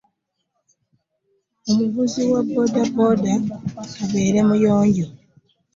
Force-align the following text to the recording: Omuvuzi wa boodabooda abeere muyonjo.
Omuvuzi 1.69 2.21
wa 2.31 2.41
boodabooda 2.49 3.33
abeere 4.01 4.39
muyonjo. 4.47 5.07